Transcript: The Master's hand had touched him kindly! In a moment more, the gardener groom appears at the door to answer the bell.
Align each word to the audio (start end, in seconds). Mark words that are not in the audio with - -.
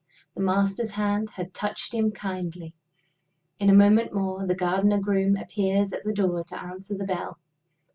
The 0.33 0.41
Master's 0.41 0.89
hand 0.89 1.29
had 1.29 1.53
touched 1.53 1.93
him 1.93 2.09
kindly! 2.11 2.73
In 3.59 3.69
a 3.69 3.73
moment 3.75 4.11
more, 4.11 4.47
the 4.47 4.55
gardener 4.55 4.97
groom 4.97 5.37
appears 5.37 5.93
at 5.93 6.03
the 6.03 6.11
door 6.11 6.43
to 6.45 6.59
answer 6.59 6.97
the 6.97 7.05
bell. 7.05 7.37